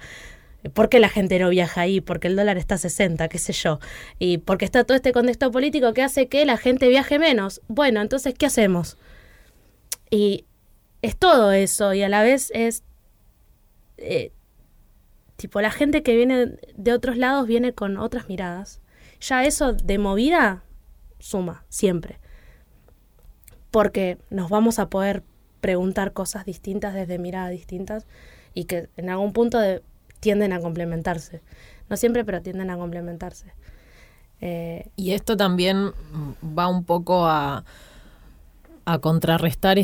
[0.74, 2.00] ¿por qué la gente no viaja ahí?
[2.00, 3.80] Porque el dólar está a 60, qué sé yo.
[4.18, 7.62] Y porque está todo este contexto político que hace que la gente viaje menos.
[7.68, 8.98] Bueno, entonces, ¿qué hacemos?
[10.10, 10.46] Y
[11.02, 12.84] es todo eso, y a la vez es...
[13.98, 14.32] Eh,
[15.36, 18.82] tipo, la gente que viene de otros lados viene con otras miradas.
[19.20, 20.64] Ya eso de movida
[21.20, 22.20] suma, siempre
[23.72, 25.24] porque nos vamos a poder
[25.62, 28.08] preguntar cosas distintas desde miradas distintas
[28.54, 29.60] y que en algún punto
[30.20, 31.42] tienden a complementarse.
[31.90, 33.54] No siempre, pero tienden a complementarse.
[34.42, 35.92] Eh, y esto también
[36.58, 37.66] va un poco a,
[38.86, 39.78] a contrarrestar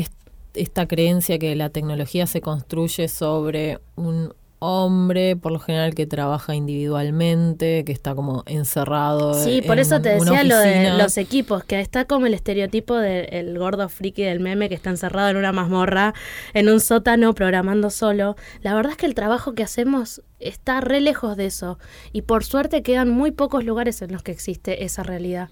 [0.54, 6.54] esta creencia que la tecnología se construye sobre un hombre, por lo general que trabaja
[6.54, 9.34] individualmente, que está como encerrado.
[9.34, 13.58] Sí, por eso te decía lo de los equipos, que está como el estereotipo del
[13.58, 16.14] gordo friki del meme que está encerrado en una mazmorra,
[16.54, 18.36] en un sótano, programando solo.
[18.62, 21.78] La verdad es que el trabajo que hacemos está re lejos de eso,
[22.12, 25.50] y por suerte quedan muy pocos lugares en los que existe esa realidad.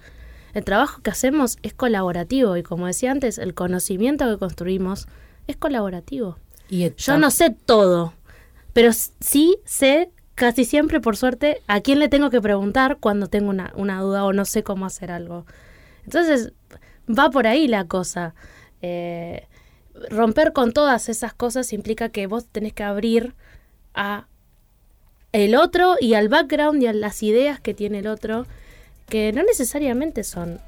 [0.55, 5.09] El trabajo que hacemos es colaborativo, y como decía antes, el conocimiento que construimos
[5.47, 6.39] es colaborativo.
[6.71, 8.15] Y Yo no sé todo,
[8.75, 13.51] pero sí sé casi siempre, por suerte, a quién le tengo que preguntar cuando tengo
[13.51, 15.47] una, duda o no sé cómo hacer algo.
[16.05, 16.53] Entonces,
[17.09, 18.35] va por ahí la cosa.
[18.83, 19.47] Eh,
[20.11, 23.35] romper con todas esas cosas implica que vos tenés que abrir
[23.95, 24.27] a
[25.33, 28.47] el otro y al background y a las ideas que tiene el otro,
[29.09, 30.61] que no necesariamente son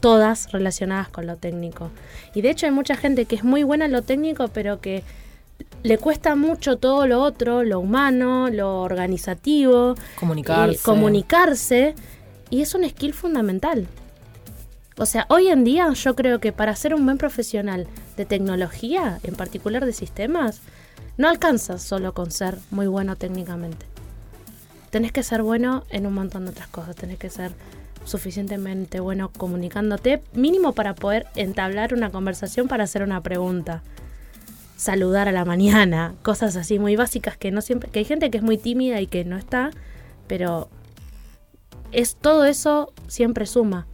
[0.00, 1.90] todas relacionadas con lo técnico.
[2.34, 5.02] Y de hecho hay mucha gente que es muy buena en lo técnico, pero que
[5.82, 10.74] le cuesta mucho todo lo otro, lo humano, lo organizativo, comunicarse.
[10.74, 11.94] Eh, comunicarse,
[12.50, 13.86] y es un skill fundamental.
[14.96, 17.86] O sea, hoy en día yo creo que para ser un buen profesional
[18.16, 20.60] de tecnología, en particular de sistemas,
[21.16, 23.86] no alcanzas solo con ser muy bueno técnicamente.
[24.90, 27.52] Tenés que ser bueno en un montón de otras cosas, tenés que ser
[28.04, 33.82] suficientemente bueno comunicándote, mínimo para poder entablar una conversación para hacer una pregunta
[34.78, 38.38] saludar a la mañana, cosas así muy básicas que no siempre, que hay gente que
[38.38, 39.70] es muy tímida y que no está,
[40.26, 40.70] pero
[41.92, 43.86] es todo eso siempre suma.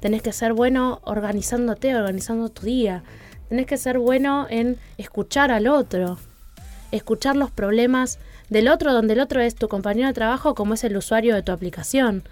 [0.00, 3.02] Tenés que ser bueno organizándote, organizando tu día.
[3.48, 6.18] Tenés que ser bueno en escuchar al otro,
[6.92, 10.84] escuchar los problemas del otro, donde el otro es tu compañero de trabajo como es
[10.84, 12.22] el usuario de tu aplicación.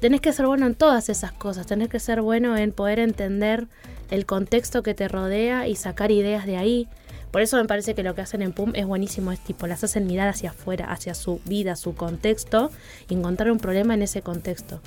[0.00, 3.68] Tenés que ser bueno en todas esas cosas, tenés que ser bueno en poder entender
[4.10, 6.88] el contexto que te rodea y sacar ideas de ahí.
[7.30, 9.84] Por eso me parece que lo que hacen en PUM es buenísimo, es tipo, las
[9.84, 12.70] hacen mirar hacia afuera, hacia su vida, su contexto,
[13.08, 14.80] y encontrar un problema en ese contexto.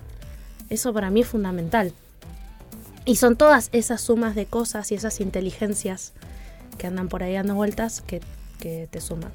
[0.70, 1.94] Eso para mí es fundamental.
[3.06, 6.14] Y son todas esas sumas de cosas y esas inteligencias
[6.78, 8.22] que andan por ahí dando vueltas que,
[8.60, 9.32] que te suman.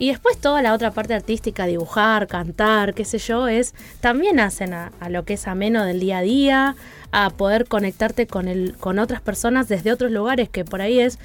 [0.00, 4.72] Y después toda la otra parte artística, dibujar, cantar, qué sé yo, es también hacen
[4.72, 6.76] a, lo que es ameno del día a día,
[7.12, 11.18] a poder conectarte con, el, con otras personas desde otros lugares, que por ahí es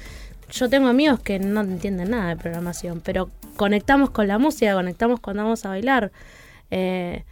[0.52, 5.20] yo tengo amigos que no entienden nada de programación, pero conectamos con la música, conectamos
[5.20, 6.12] cuando vamos a bailar.
[6.70, 7.24] Eh,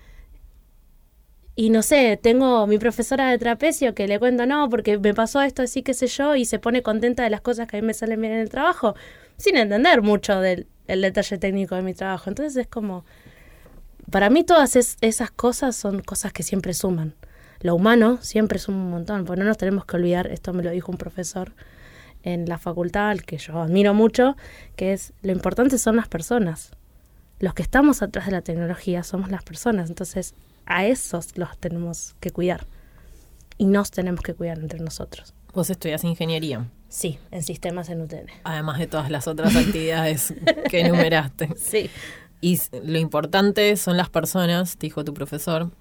[1.57, 5.43] y no sé, tengo mi profesora de trapecio que le cuento, no, porque me pasó
[5.43, 7.87] esto así, qué sé yo, y se pone contenta de las cosas que a mí
[7.87, 8.95] me salen bien en el trabajo,
[9.37, 10.41] sin entender mucho
[10.87, 12.31] del detalle técnico de mi trabajo.
[12.31, 13.05] Entonces es como,
[14.11, 17.15] para mí todas esas cosas son cosas que siempre suman.
[17.61, 20.71] Lo humano siempre suma un montón, porque no nos tenemos que olvidar, esto me lo
[20.71, 21.53] dijo un profesor
[22.23, 24.37] en la facultad, al que yo admiro mucho,
[24.77, 26.73] que es lo importante son las personas.
[27.39, 30.35] Los que estamos atrás de la tecnología somos las personas, entonces
[30.67, 32.67] a esos los tenemos que cuidar
[33.59, 35.35] y nos tenemos que cuidar entre nosotros.
[35.53, 36.67] ¿Vos estudias ingeniería?
[36.95, 38.29] Sí, en sistemas en UTN.
[38.45, 40.33] Además de todas las otras actividades
[40.71, 41.49] que enumeraste.
[41.57, 41.91] Sí.
[42.41, 45.73] Y lo importante son las personas, dijo tu profesor,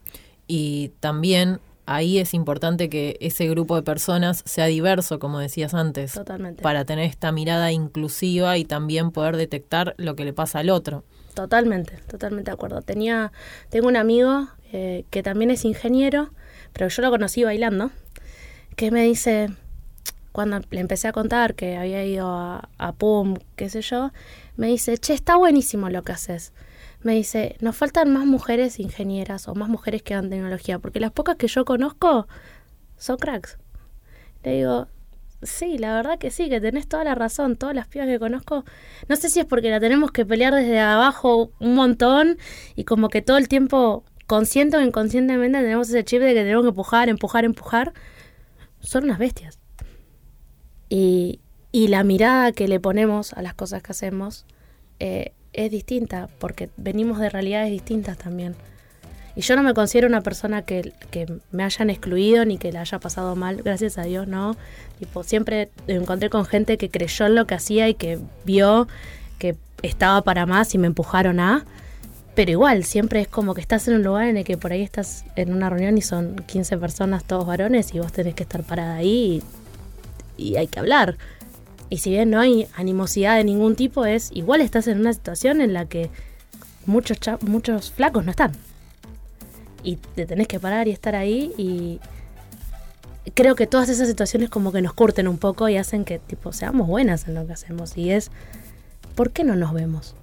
[0.48, 6.14] y también ahí es importante que ese grupo de personas sea diverso, como decías antes.
[6.14, 6.64] Totalmente.
[6.64, 11.04] Para tener esta mirada inclusiva y también poder detectar lo que le pasa al otro.
[11.36, 12.82] Totalmente, totalmente de acuerdo.
[12.82, 13.32] Tenía,
[13.70, 16.32] tengo un amigo eh, que también es ingeniero,
[16.74, 17.92] pero yo lo conocí bailando,
[18.76, 19.50] que me dice,
[20.34, 24.12] cuando le empecé a contar que había ido a, PUM, qué sé yo,
[24.58, 26.52] me dice, che, está buenísimo lo que haces
[27.04, 31.12] me dice, nos faltan más mujeres ingenieras o más mujeres que hagan tecnología, porque las
[31.12, 32.28] pocas que yo conozco
[32.98, 33.58] son cracks.
[34.44, 34.88] Le digo,
[35.42, 38.64] sí, la verdad que sí, que tenés toda la razón, todas las pibas que conozco,
[39.08, 42.38] no sé si es porque la tenemos que pelear desde abajo un montón
[42.76, 46.64] y como que todo el tiempo, consciente o inconscientemente, tenemos ese chip de que tenemos
[46.64, 47.94] que empujar, empujar, empujar,
[48.80, 49.63] son unas bestias.
[50.96, 51.40] Y,
[51.88, 54.46] la mirada que le ponemos a las cosas que hacemos
[55.00, 58.56] eh, es distinta, porque venimos de realidades distintas también.
[59.36, 60.94] Y yo no me considero una persona que,
[61.52, 64.56] me hayan excluido ni que la haya pasado mal, gracias a Dios, no.
[65.00, 68.88] Tipo, siempre me encontré con gente que creyó en lo que hacía y que vio
[69.40, 71.66] que estaba para más y me empujaron a.
[72.36, 74.84] Pero igual, siempre es como que estás en un lugar en el que por ahí
[74.84, 78.62] estás en una reunión y son 15 personas, todos varones, y vos tenés que estar
[78.62, 79.63] parada ahí y,
[80.44, 81.18] y hay que hablar.
[81.90, 85.62] Y si bien no hay animosidad de ningún tipo, es igual estás en una situación
[85.62, 86.10] en la que
[86.86, 88.52] muchos, muchos flacos no están.
[89.84, 92.00] Y te tenés que parar y estar ahí y
[93.36, 96.52] creo que todas esas situaciones como que nos curten un poco y hacen que tipo
[96.52, 97.98] seamos buenas en lo que hacemos.
[97.98, 98.32] Y es,
[99.16, 100.16] ¿por qué no nos vemos?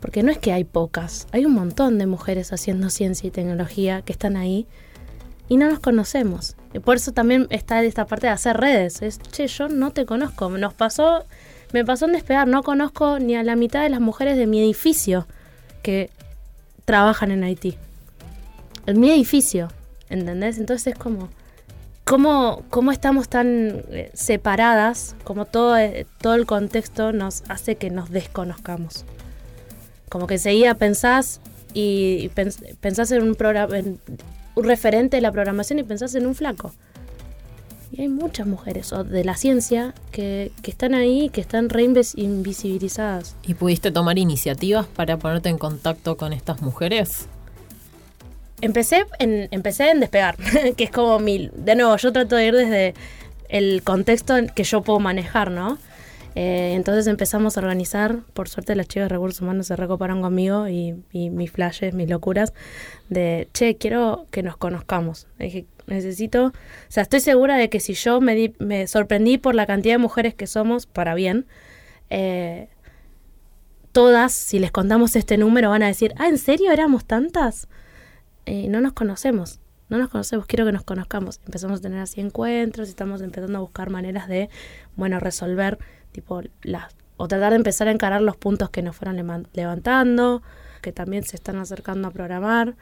[0.00, 4.02] Porque no es que hay pocas, hay un montón de mujeres haciendo ciencia y tecnología
[4.02, 4.66] que están ahí
[5.48, 6.56] y no nos conocemos.
[6.78, 9.02] Por eso también está esta parte de hacer redes.
[9.02, 10.48] Es, che, yo no te conozco.
[10.50, 11.24] Nos pasó,
[11.72, 14.60] me pasó en despegar, no conozco ni a la mitad de las mujeres de mi
[14.60, 15.26] edificio
[15.82, 16.10] que
[16.84, 17.76] trabajan en Haití.
[18.86, 19.68] En mi edificio,
[20.08, 20.58] ¿entendés?
[20.58, 21.28] Entonces es como,
[22.04, 25.16] ¿cómo, cómo estamos tan eh, separadas?
[25.24, 29.04] Como todo, eh, todo el contexto nos hace que nos desconozcamos.
[30.08, 31.40] Como que seguía pensás
[31.74, 32.30] y
[32.80, 33.76] pensás en un programa,
[34.60, 36.72] un referente de la programación y pensás en un flaco.
[37.92, 43.34] Y hay muchas mujeres o de la ciencia que, están ahí, que están re invisibilizadas.
[43.42, 47.26] ¿Y pudiste tomar iniciativas para ponerte en contacto con estas mujeres?
[48.60, 50.36] Empecé en, empecé en despegar,
[50.76, 51.50] que es como mil.
[51.56, 52.94] De nuevo, yo trato de ir desde
[53.48, 55.78] el contexto que yo puedo manejar, ¿no?
[56.34, 60.68] Eh, entonces empezamos a organizar, por suerte las chicas de recursos humanos se recoparon conmigo
[60.68, 62.52] y, mis flashes, mis locuras,
[63.08, 65.26] de, che, quiero que nos conozcamos.
[65.38, 66.52] Dije, necesito, o
[66.88, 70.34] sea, estoy segura de que si yo me, me sorprendí por la cantidad de mujeres
[70.34, 71.46] que somos, para bien,
[72.10, 72.68] eh,
[73.92, 77.68] todas, si les contamos este número, van a decir, ah, ¿en serio éramos tantas?
[78.46, 81.40] No nos conocemos no nos conocemos, quiero que nos conozcamos.
[81.44, 84.48] Empezamos a tener así encuentros y estamos empezando a buscar maneras de,
[84.96, 85.78] bueno, resolver
[86.12, 90.42] tipo las o tratar de empezar a encarar los puntos que nos fueron levantando,
[90.80, 92.76] que también se están acercando a programar.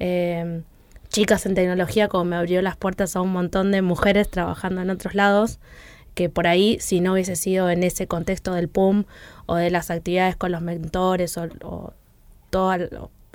[0.00, 0.62] Eh,
[1.08, 4.90] chicas en tecnología, como me abrió las puertas a un montón de mujeres trabajando en
[4.90, 5.60] otros lados,
[6.14, 9.04] que por ahí, si no hubiese sido en ese contexto del PUM
[9.46, 11.92] o de las actividades con los mentores o, o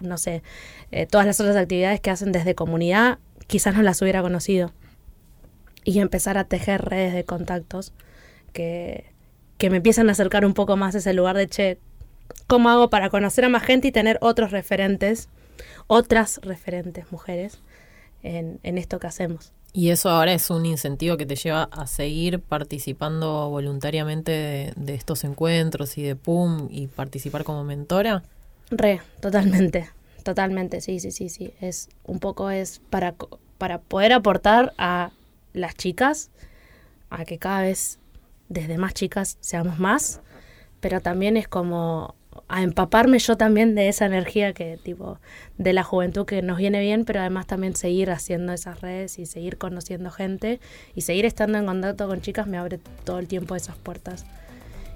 [0.01, 0.43] no sé,
[0.91, 4.73] eh, todas las otras actividades que hacen desde comunidad, quizás no las hubiera conocido.
[5.85, 7.93] Y empezar a tejer redes de contactos
[8.51, 9.14] que,
[9.65, 11.79] que me empiezan a acercar un poco más a ese lugar de, che,
[12.45, 15.27] ¿cómo hago para conocer a más gente y tener otros referentes,
[15.87, 17.57] otras referentes mujeres
[18.21, 19.53] en, en esto que hacemos?
[19.73, 25.23] Y eso ahora es un incentivo que te lleva a seguir participando voluntariamente de, estos
[25.23, 28.21] encuentros y de PUM y participar como mentora.
[28.69, 29.89] Re, totalmente,
[30.21, 31.55] totalmente, sí, sí, sí, sí.
[31.59, 33.15] Es un poco es para,
[33.57, 35.09] para poder aportar a
[35.53, 36.29] las chicas,
[37.09, 37.97] a que cada vez
[38.49, 40.21] desde más chicas seamos más,
[40.79, 42.15] pero también es como
[42.47, 45.19] a empaparme yo también de esa energía que tipo
[45.57, 49.25] de la juventud que nos viene bien, pero además también seguir haciendo esas redes y
[49.25, 50.59] seguir conociendo gente
[50.93, 54.25] y seguir estando en contacto con chicas me abre todo el tiempo esas puertas.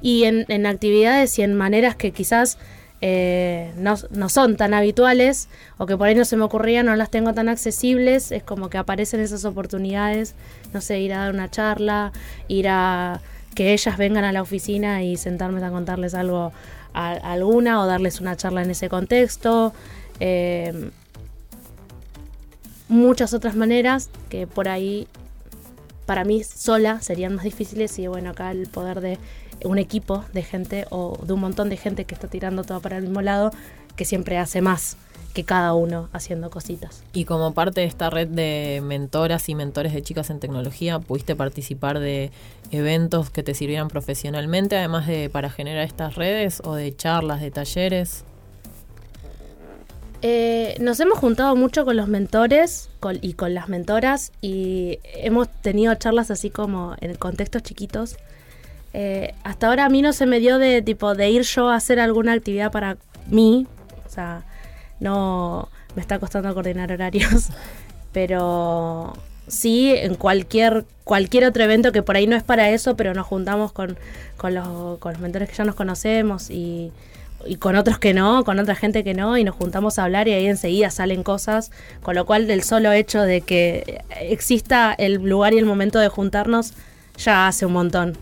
[0.01, 2.57] Y en, en actividades y en maneras que quizás
[3.01, 5.47] eh, no, no, son tan habituales
[5.77, 8.69] o que por ahí no se me ocurrían, no las tengo tan accesibles, es como
[8.69, 10.35] que aparecen esas oportunidades,
[10.73, 12.11] no sé, ir a dar una charla,
[12.49, 13.21] ir a
[13.59, 16.53] que ellas vengan a la oficina y sentarme a contarles algo
[16.93, 19.73] a, alguna o darles una charla en ese contexto.
[20.21, 20.91] Eh,
[22.87, 25.09] muchas otras maneras que por ahí
[26.05, 29.17] para mí sola serían más difíciles y bueno, acá el poder de
[29.65, 32.95] un equipo de gente o de un montón de gente que está tirando todo para
[32.95, 33.51] el mismo lado,
[33.97, 34.95] que siempre hace más
[35.39, 37.01] que cada uno haciendo cositas.
[37.13, 41.33] Y como parte de esta red de mentoras y mentores de chicas en tecnología, ¿pudiste
[41.33, 42.31] participar de
[42.71, 47.51] eventos que te sirvieran profesionalmente, además de para generar estas redes o de charlas, de
[47.51, 48.25] talleres?
[50.21, 52.89] Eh, nos hemos juntado mucho con los mentores
[53.21, 58.17] y con las mentoras y hemos tenido charlas así como en contextos chiquitos.
[58.93, 61.75] Eh, hasta ahora a mí no se me dio de tipo de ir yo a
[61.75, 63.67] hacer alguna actividad para mí.
[64.05, 64.43] O sea,
[64.99, 67.49] no me está costando coordinar horarios,
[68.11, 69.13] pero
[69.47, 73.25] sí en cualquier cualquier otro evento que por ahí no es para eso, pero nos
[73.25, 73.97] juntamos con,
[74.37, 76.91] con, los, con los mentores que ya nos conocemos y,
[77.45, 80.27] y con otros que no, con otra gente que no, y nos juntamos a hablar
[80.27, 81.71] y ahí enseguida salen cosas,
[82.03, 86.09] con lo cual del solo hecho de que exista el lugar y el momento de
[86.09, 86.73] juntarnos
[87.17, 88.17] ya hace un montón.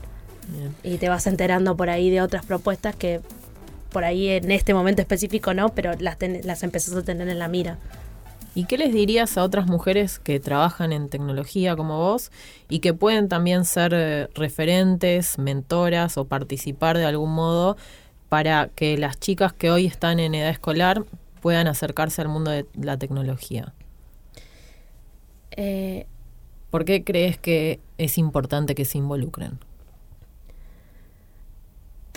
[0.81, 3.19] Y te vas enterando por ahí de otras propuestas que
[3.97, 7.47] por ahí en este momento específico no, pero las, las empezás a tener en la
[7.47, 7.79] mira.
[8.53, 12.31] ¿Y qué les dirías a otras mujeres que trabajan en tecnología como vos
[12.69, 17.75] y que pueden también ser eh, referentes, mentoras o participar de algún modo
[18.29, 21.03] para que las chicas que hoy están en edad escolar
[21.41, 23.73] puedan acercarse al mundo de la tecnología?
[25.53, 26.05] Eh,
[26.69, 29.57] ¿Por qué crees que es importante que se involucren?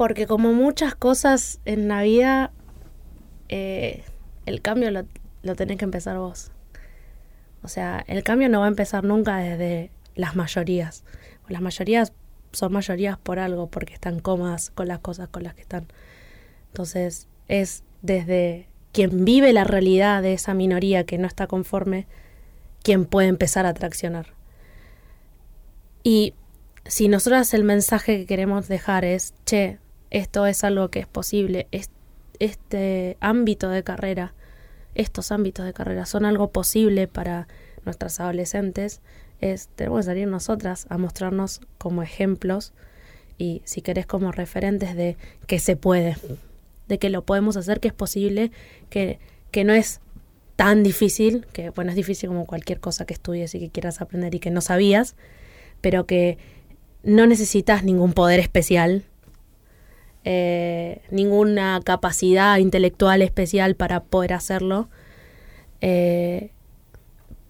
[0.01, 2.53] Porque como muchas cosas en la vida,
[3.51, 4.03] eh,
[4.47, 6.53] el cambio lo, tenés que empezar vos.
[7.63, 11.05] O sea, el cambio no va a empezar nunca desde las mayorías.
[11.49, 12.15] Las mayorías
[12.51, 15.87] son mayorías por algo, porque están cómodas con las cosas con las que están.
[16.69, 22.07] Entonces, es desde quien vive la realidad de esa minoría que no está conforme,
[22.83, 24.29] quien puede empezar a traccionar.
[26.03, 26.33] Y
[26.87, 29.79] si nosotras el mensaje que queremos dejar es, che,
[30.11, 31.69] esto es algo que es posible,
[32.39, 34.35] este ámbito de carrera,
[34.95, 37.47] estos ámbitos de carrera son algo posible para
[37.85, 39.01] nuestras adolescentes,
[39.41, 42.73] es, tenemos que salir nosotras a mostrarnos como ejemplos
[43.39, 46.17] y si querés como referentes de que se puede,
[46.89, 48.51] de que lo podemos hacer, que es posible,
[48.91, 49.19] que,
[49.51, 50.01] que no es
[50.57, 54.35] tan difícil, que bueno, es difícil como cualquier cosa que estudies y que quieras aprender
[54.35, 55.15] y que no sabías,
[55.81, 56.37] pero que
[57.03, 59.05] no necesitas ningún poder especial
[60.25, 64.89] eh, ninguna capacidad intelectual especial para poder hacerlo.
[65.81, 66.51] Eh,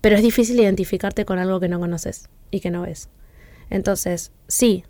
[0.00, 3.08] pero es difícil identificarte con algo que no conoces y que no ves.
[3.68, 4.84] Entonces, sí,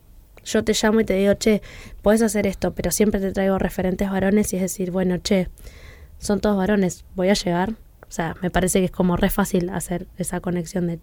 [0.44, 1.62] yo te llamo y te digo, che,
[2.02, 5.48] puedes hacer esto, pero siempre te traigo referentes varones y es decir, bueno, che,
[6.18, 7.72] son todos varones, voy a llegar.
[8.08, 10.98] O sea, me parece que es como re fácil hacer esa conexión de,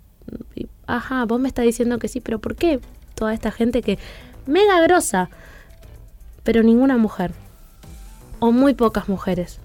[0.86, 2.80] ajá, vos me estás diciendo que sí, pero ¿por qué
[3.16, 3.98] toda esta gente que
[4.46, 5.30] mega grosa?
[6.48, 7.34] Pero ninguna mujer.
[8.40, 9.60] O muy pocas mujeres.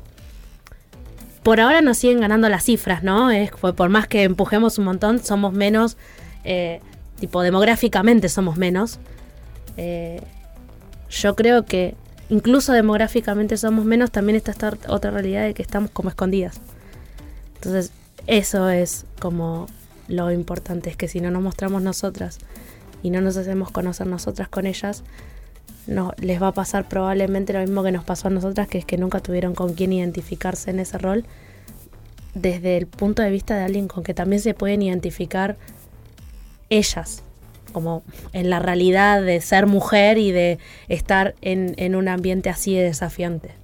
[1.44, 3.30] Por ahora nos siguen ganando las cifras, ¿no?
[3.30, 5.96] Es, por más que empujemos un montón, somos menos,
[6.42, 6.80] eh,
[7.20, 8.98] tipo demográficamente somos menos.
[9.76, 10.22] Eh,
[11.08, 11.94] yo creo que
[12.30, 16.60] incluso demográficamente somos menos, también está esta otra realidad de que estamos como escondidas.
[17.54, 17.92] Entonces,
[18.26, 19.68] eso es como
[20.08, 22.38] lo importante, es que si no nos mostramos nosotras
[23.04, 25.04] y no nos hacemos conocer nosotras con ellas,
[25.86, 28.84] no, les va a pasar probablemente lo mismo que nos pasó a nosotras, que es
[28.84, 31.24] que nunca tuvieron con quién identificarse en ese rol,
[32.34, 35.56] desde el punto de vista de alguien con que también se pueden identificar
[36.70, 37.22] ellas,
[37.72, 38.02] como
[38.32, 40.58] en la realidad de ser mujer y de
[40.88, 43.54] estar en, en un ambiente así de desafiante.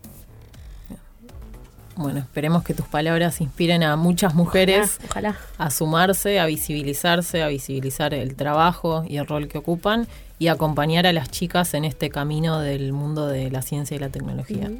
[1.96, 7.48] Bueno, esperemos que tus palabras inspiren a muchas mujeres ojalá, a sumarse, a visibilizarse, a
[7.48, 10.06] visibilizar el trabajo y el rol que ocupan
[10.39, 14.09] y acompañar a las chicas en este camino del mundo de la ciencia y la
[14.09, 14.70] tecnología.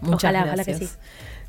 [0.00, 0.68] Muchas Ojalá, gracias.
[0.68, 0.92] ojalá que sí.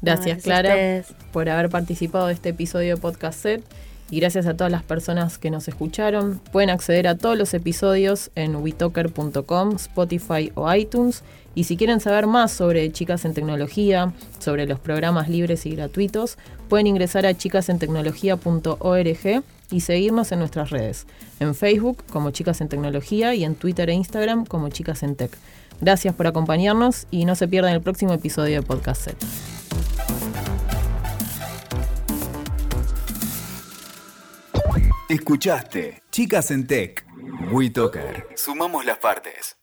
[0.02, 3.64] Gracias, No, Clara, por haber participado de este episodio de Podcast Set.
[4.12, 6.40] Y gracias a todas las personas que nos escucharon.
[6.52, 11.24] Pueden acceder a todos los episodios en witoker.com, Spotify o iTunes.
[11.56, 16.38] Y si quieren saber más sobre Chicas en Tecnología, sobre los programas libres y gratuitos,
[16.70, 21.08] pueden ingresar a chicasentecnología.org y seguirnos en nuestras redes.
[21.40, 25.32] En Facebook como Chicas en Tecnología y en Twitter e Instagram como Chicas en Tech.
[25.82, 29.18] Gracias por acompañarnos y no se pierdan el próximo episodio de Podcast Set.
[35.10, 37.06] Escuchaste Chicas en Tech.
[37.52, 38.28] WeToker.
[38.36, 39.58] Sumamos las partes.